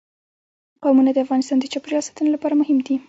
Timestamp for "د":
1.13-1.17, 1.59-1.65